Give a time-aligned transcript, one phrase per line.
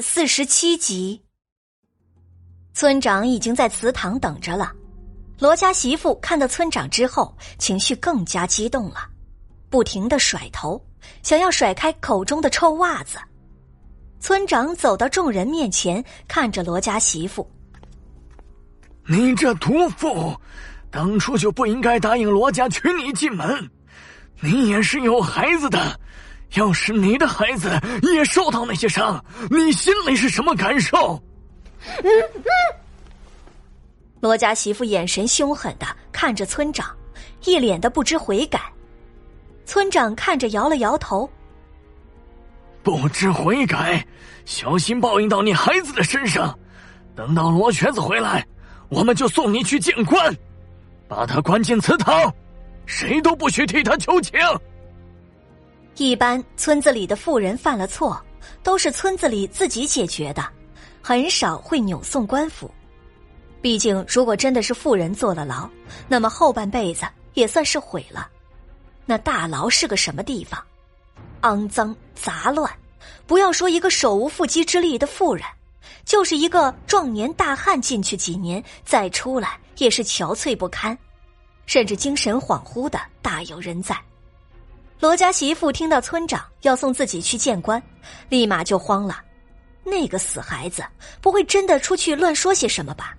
[0.00, 1.20] 四十七集，
[2.72, 4.72] 村长已经在祠堂等着了。
[5.38, 9.08] 罗家媳妇看到村长之后，情绪更加激动了，
[9.68, 10.82] 不停的甩头，
[11.22, 13.18] 想要甩开口中的臭袜子。
[14.20, 17.50] 村长走到众人面前，看着罗家媳妇
[19.06, 20.34] ：“你这毒妇，
[20.90, 23.70] 当初就不应该答应罗家娶你进门。
[24.40, 25.98] 你也是有孩子的。”
[26.54, 27.70] 要是你的孩子
[28.02, 31.22] 也受到那些伤，你心里是什么感受？
[34.20, 36.94] 罗家媳妇眼神凶狠的看着村长，
[37.44, 38.60] 一脸的不知悔改。
[39.64, 41.30] 村长看着摇了摇头，
[42.82, 44.04] 不知悔改，
[44.44, 46.58] 小心报应到你孩子的身上。
[47.14, 48.44] 等到罗瘸子回来，
[48.88, 50.36] 我们就送你去见官，
[51.06, 52.34] 把他关进祠堂，
[52.86, 54.32] 谁都不许替他求情。
[55.96, 58.20] 一般村子里的富人犯了错，
[58.62, 60.46] 都是村子里自己解决的，
[61.02, 62.70] 很少会扭送官府。
[63.60, 65.68] 毕竟，如果真的是富人坐了牢，
[66.08, 68.28] 那么后半辈子也算是毁了。
[69.04, 70.62] 那大牢是个什么地方？
[71.42, 72.70] 肮脏杂乱，
[73.26, 75.44] 不要说一个手无缚鸡之力的妇人，
[76.06, 80.96] 就是一个壮年大汉进去几年再出来，也是憔悴不堪，
[81.66, 83.94] 甚至精神恍惚的大有人在。
[85.00, 87.82] 罗家媳妇听到村长要送自己去见官，
[88.28, 89.22] 立马就慌了。
[89.82, 90.84] 那个死孩子
[91.22, 93.16] 不会真的出去乱说些什么吧？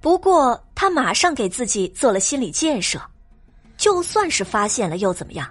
[0.00, 3.00] 不过他马上给自己做了心理建设，
[3.76, 5.48] 就算是发现了又怎么样？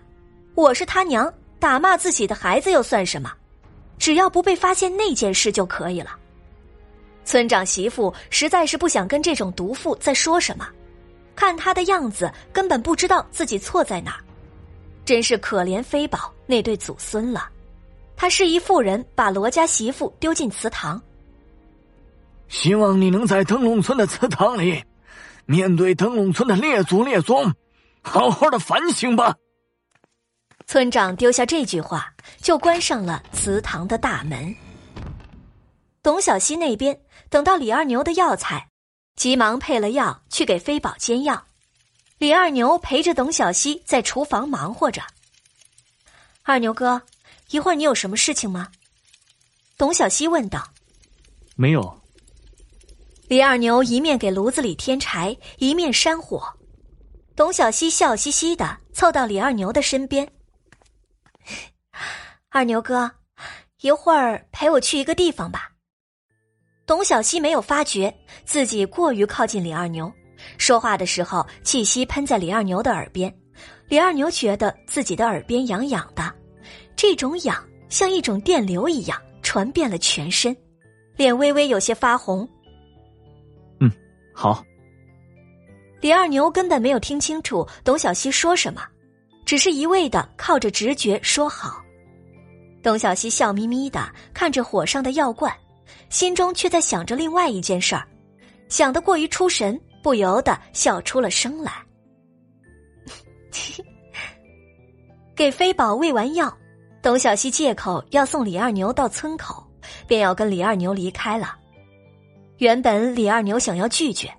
[0.54, 3.32] 我是他娘，打骂自己的孩子又算什么？
[3.98, 6.12] 只要不被发现那件事就可以了。
[7.24, 10.68] 村长媳妇实在是不想跟这种毒妇再说什么，
[11.38, 14.27] 看他的样子根本不知道自己错在哪儿。
[15.08, 17.48] 真是可怜飞宝那对祖孙了，
[18.18, 21.02] 他示意妇人把罗家媳妇丢进祠堂。
[22.50, 24.84] 希望你能在灯笼村的祠堂里，
[25.46, 27.54] 面对灯笼村的列祖列宗，
[28.02, 29.34] 好好的反省吧。
[30.66, 34.54] 村长丢下这句话，就关上了祠堂的大门。
[36.04, 38.68] 董小希那边等到李二牛的药材，
[39.16, 41.46] 急忙配了药去给飞宝煎药。
[42.18, 45.04] 李二牛陪着董小希在厨房忙活着。
[46.42, 47.00] 二牛哥，
[47.52, 48.72] 一会儿你有什么事情吗？
[49.78, 50.68] 董小希问道。
[51.56, 52.02] 没有。
[53.28, 56.42] 李二牛一面给炉子里添柴，一面扇火。
[57.36, 60.28] 董小希笑嘻嘻的凑到李二牛的身边。
[62.50, 63.12] 二牛哥，
[63.82, 65.70] 一会儿陪我去一个地方吧。
[66.88, 68.12] 董小希没有发觉
[68.44, 70.12] 自己过于靠近李二牛。
[70.58, 73.34] 说话的时候，气息喷在李二牛的耳边，
[73.88, 76.34] 李二牛觉得自己的耳边痒痒的，
[76.96, 80.56] 这种痒像一种电流一样传遍了全身，
[81.16, 82.48] 脸微微有些发红。
[83.80, 83.92] 嗯，
[84.34, 84.64] 好。
[86.00, 88.86] 李二牛根本没有听清楚董小希说什么，
[89.46, 91.82] 只是一味的靠着直觉说好。
[92.84, 95.52] 董小希笑眯眯的看着火上的药罐，
[96.10, 98.08] 心中却在想着另外一件事儿，
[98.70, 99.80] 想得过于出神。
[100.08, 101.70] 不由得笑出了声来。
[105.36, 106.58] 给飞宝喂完药，
[107.02, 109.62] 董小希借口要送李二牛到村口，
[110.08, 111.58] 便要跟李二牛离开了。
[112.60, 114.34] 原本李二牛想要拒绝，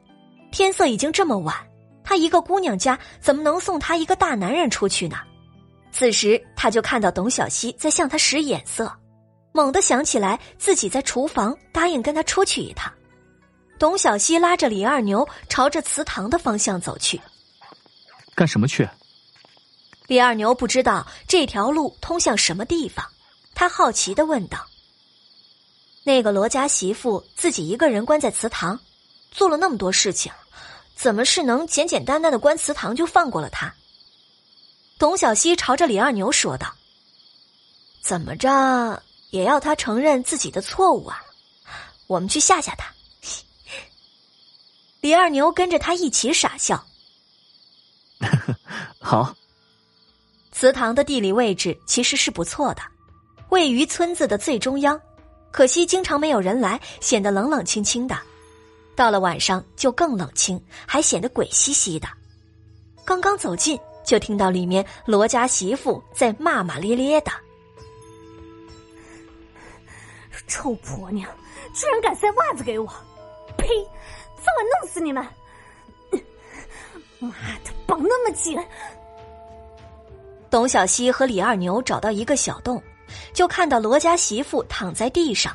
[0.51, 1.55] 天色已经这么晚，
[2.03, 5.19] 他一个姑娘家怎么能送他一个大男人出去呢？
[5.93, 8.91] 此时他就看到董小希在向他使眼色，
[9.53, 12.91] 猛地想起来自己在厨房答应跟他出去一趟。
[13.79, 17.21] 董小希拉着李二牛朝着祠堂的方向走去。
[18.35, 18.89] 干什么去？
[20.07, 23.07] 李二牛不知道这条路通向什么地方，
[23.55, 24.67] 他好奇的问道
[26.03, 28.81] ：“那个罗家媳妇自己一个人关在祠堂，
[29.31, 30.33] 做了那么多事情，
[30.97, 33.75] 怎么是能简简单单的关祠堂就放过了他？”
[34.99, 36.75] 董小希朝着李二牛说道
[38.03, 41.23] ：“怎么着也要他承认自己的错误啊！
[42.07, 42.93] 我们去吓吓他。”
[45.09, 46.85] 李二牛跟着他一起傻笑。
[49.01, 49.35] 好。
[50.53, 52.83] 祠堂的地理位置其实是不错的，
[53.49, 55.01] 位于村子的最中央，
[55.51, 58.19] 可惜经常没有人来，显得冷冷清清的。
[58.95, 62.07] 到了晚上就更冷清，还显得鬼兮兮的。
[63.03, 67.33] 刚刚走近，就听到里面罗家媳妇在骂骂咧咧的
[70.47, 71.31] ：“臭婆娘，
[71.73, 72.87] 居然敢塞袜子给我！
[73.57, 73.67] 呸！”
[74.49, 75.23] 早晚弄死你们！
[77.19, 77.29] 妈
[77.65, 78.59] 的，绑那么紧！
[80.49, 82.83] 董小希和李二牛找到一个小洞，
[83.35, 85.55] 就看到罗家媳妇躺在地上，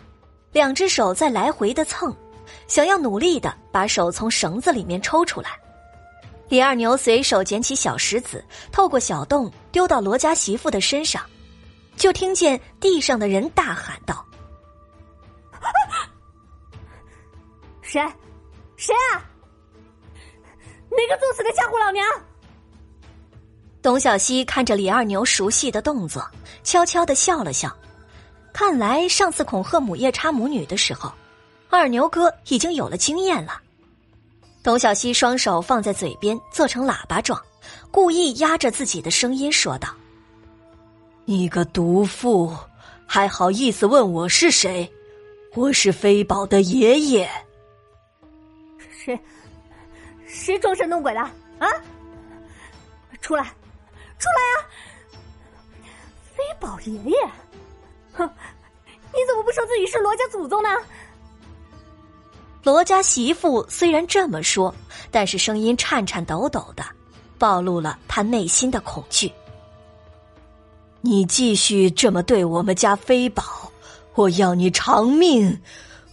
[0.52, 2.16] 两只手在来回的蹭，
[2.68, 5.58] 想要努力的把手从绳子里面抽出来。
[6.50, 11.24] 李二牛随手捡起小石子，透过小洞丢到罗家媳妇的身上，
[11.96, 14.24] 就听见地上的人大喊道
[17.82, 18.00] ：“谁？
[18.86, 19.24] 谁啊？
[20.90, 22.06] 哪个作死的吓唬老娘！”
[23.82, 26.30] 董小希看着李二牛熟悉的动作，
[26.66, 27.74] 悄悄的笑了笑。
[28.52, 31.10] 看来上次恐吓母夜叉母女的时候，
[31.70, 33.62] 二牛哥已经有了经验了。
[34.62, 37.42] 董小希双手放在嘴边，做成喇叭状，
[37.90, 39.88] 故意压着自己的声音说道
[41.24, 42.54] ：“你个毒妇，
[43.08, 44.92] 还好意思问我是谁？
[45.56, 47.30] 我是飞宝的爷爷。
[49.04, 49.20] 谁？
[50.26, 51.20] 谁装神弄鬼的？
[51.20, 51.68] 啊！
[53.22, 53.44] 出来！”
[54.20, 55.90] 出来呀，
[56.34, 57.18] 飞宝爷爷！
[58.14, 58.26] 哼，
[59.12, 60.70] 你怎么不说自己是罗家祖宗呢？
[62.64, 64.74] 罗家媳妇虽然这么说，
[65.12, 66.86] 但是声音颤颤抖抖的，
[67.38, 69.30] 暴露了他内心的恐惧。
[71.02, 73.44] 你继续这么对我们家飞宝，
[74.16, 75.62] 我要你偿命！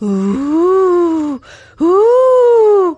[0.00, 1.38] 呜
[1.81, 2.97] 呜！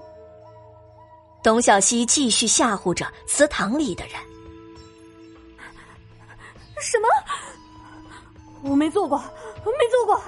[1.43, 4.15] 董小希继续吓唬着祠堂里的人。
[6.81, 7.09] 什么？
[8.63, 9.19] 我没做过，
[9.65, 10.23] 没做过。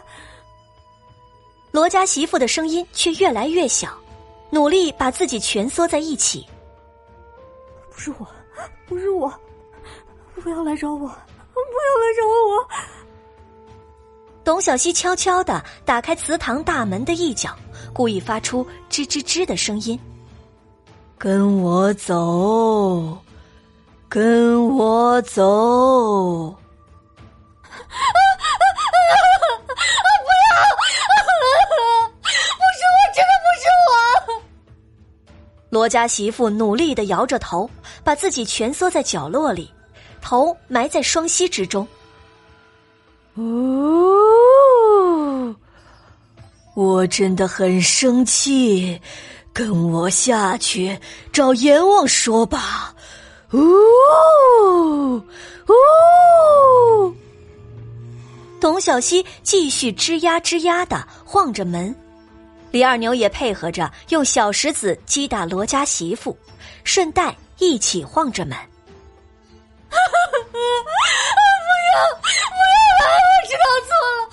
[1.71, 3.97] 罗家媳妇的声音却越来越小，
[4.51, 6.47] 努力把自己蜷缩在一起。
[7.93, 8.27] 不是我，
[8.87, 9.33] 不是我，
[10.43, 12.69] 不要来找我，不要来找我！
[14.45, 17.57] 董小希悄悄的打开祠堂大门的一角，
[17.93, 19.99] 故意发出吱吱吱的声音
[21.19, 23.19] ：“跟我走。”
[24.07, 25.43] 跟我走！
[26.53, 26.55] 啊
[27.73, 28.63] 啊啊
[28.93, 28.97] 不
[30.31, 30.55] 要！
[32.23, 33.91] 不是我，真的不是我！
[35.71, 37.69] 罗家媳妇努力的摇着头，
[38.05, 39.69] 把自己蜷缩在角落里，
[40.21, 41.85] 头埋在双膝之中。
[43.35, 43.43] 哦，
[46.75, 49.01] 我真的很生气，
[49.53, 50.99] 跟我下去
[51.33, 52.95] 找阎王说吧。
[53.53, 53.61] 呜
[55.69, 57.15] 呜！
[58.61, 61.95] 董小希继续吱呀吱呀的晃着门，
[62.73, 66.37] 李二牛也配合着用小石子击打罗家媳妇，
[66.83, 68.59] 顺带一起晃着门。
[70.51, 70.91] 不要不
[71.95, 71.95] 要！
[72.99, 73.07] 我
[73.47, 74.27] 知道错了，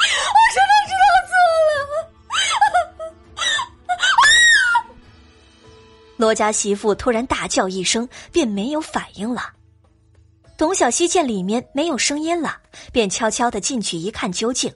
[6.22, 9.52] 罗家媳妇突然大叫一声，便没有反应了。
[10.56, 12.60] 董小希见里面没有声音了，
[12.92, 14.72] 便悄悄的进去一看究竟。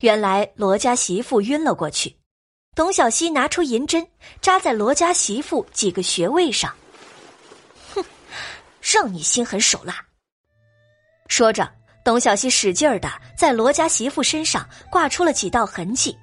[0.00, 2.16] 原来罗家媳妇晕了过去。
[2.74, 4.04] 董小希拿出银针，
[4.40, 6.74] 扎在罗家媳妇几个穴位上。
[7.94, 8.04] 哼，
[8.82, 10.04] 让你心狠手辣。
[11.28, 11.70] 说着，
[12.04, 13.08] 董小希使劲儿的
[13.38, 16.18] 在罗家媳妇身上挂出了几道痕迹，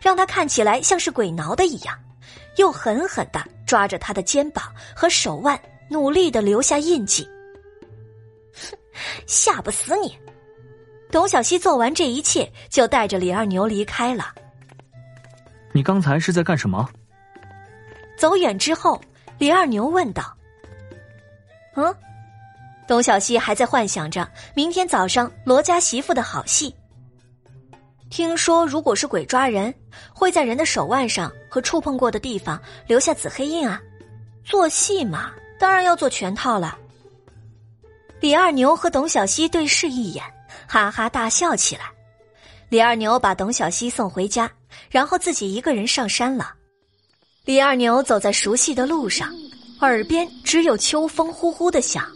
[0.00, 1.96] 让她看起来像是鬼挠的一样。
[2.56, 5.58] 又狠狠的抓着他的肩膀和手腕，
[5.88, 7.28] 努力的留下印记。
[8.54, 8.76] 哼，
[9.26, 10.16] 吓不死你！
[11.10, 14.34] 董小希做完这一切，就带着李二牛离开了。
[15.72, 16.88] 你刚才是在干什么？
[18.18, 19.00] 走远之后，
[19.38, 20.36] 李二牛问道
[21.76, 21.94] ：“嗯？”
[22.88, 26.74] 董小希还在幻想着明天早上罗家媳妇的好戏。
[28.16, 29.74] 听说，如果是鬼抓人，
[30.10, 33.78] 会在人的手腕上和触碰过的地方留下紫黑印啊。
[34.42, 36.78] 做戏嘛，当然要做全套了。
[38.18, 40.24] 李二牛和董小希对视一眼，
[40.66, 41.90] 哈哈大笑起来。
[42.70, 44.50] 李二牛把董小希送回家，
[44.88, 46.54] 然后自己一个人上山了。
[47.44, 49.30] 李二牛走在熟悉的路上，
[49.80, 52.10] 耳边只有秋风呼呼的响。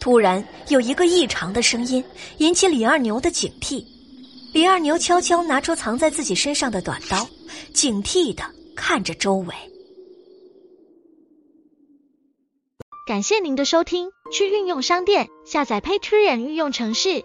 [0.00, 2.02] 突然有一个异常的声音，
[2.38, 3.84] 引起李二牛的警惕。
[4.52, 7.28] 李二牛悄悄拿出藏在自己身上的短刀，
[7.72, 8.42] 警惕的
[8.74, 9.54] 看着周围。
[13.06, 17.24] 感谢您的收听，去运用商店下载 Patreon 运用城市，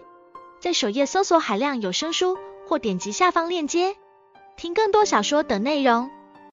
[0.60, 3.96] 在首页搜索海量有声书，或点击下方链接
[4.56, 6.10] 听更多小说等内容。